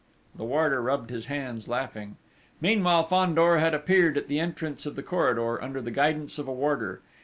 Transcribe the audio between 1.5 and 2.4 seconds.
laughing.